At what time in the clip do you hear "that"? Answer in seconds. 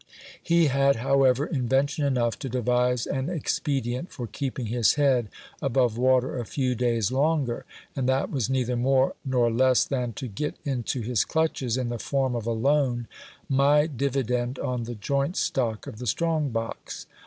8.09-8.31